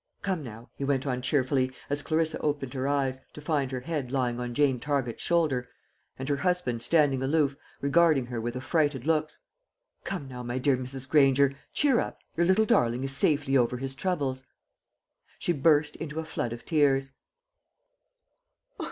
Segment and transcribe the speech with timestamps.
[0.23, 4.11] Come now," he went on cheerfully, as Clarissa opened her eyes, to find her head
[4.11, 5.69] lying on Jane Target's shoulder,
[6.17, 9.37] and her husband standing aloof regarding her with affrighted looks
[10.03, 11.07] "come now, my dear Mrs.
[11.07, 14.43] Granger, cheer up; your little darling is safely over his troubles."
[15.37, 17.11] She burst into a flood of tears.